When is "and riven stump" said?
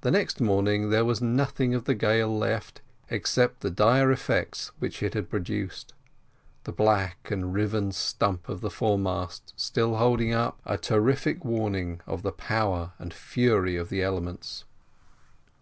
7.30-8.48